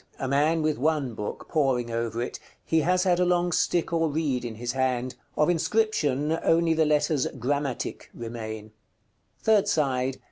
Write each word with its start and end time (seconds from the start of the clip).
_A 0.17 0.27
man 0.27 0.63
with 0.63 0.79
one 0.79 1.13
book, 1.13 1.47
poring 1.47 1.91
over 1.91 2.23
it: 2.23 2.39
he 2.65 2.79
has 2.79 3.03
had 3.03 3.19
a 3.19 3.23
long 3.23 3.51
stick 3.51 3.93
or 3.93 4.09
reed 4.09 4.43
in 4.43 4.55
his 4.55 4.71
hand. 4.71 5.13
Of 5.37 5.47
inscription 5.47 6.39
only 6.41 6.73
the 6.73 6.85
letters 6.87 7.27
"GRAMMATIC" 7.37 8.09
remain. 8.11 8.71
_Third 9.45 9.67
side. 9.67 10.17